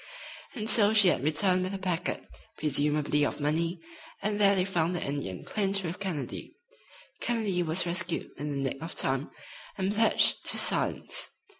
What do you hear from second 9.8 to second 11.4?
pledged to silence.